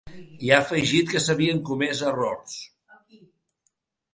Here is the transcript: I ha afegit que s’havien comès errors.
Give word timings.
I 0.45 0.49
ha 0.51 0.55
afegit 0.61 1.11
que 1.15 1.21
s’havien 1.25 1.61
comès 1.67 2.01
errors. 2.13 2.57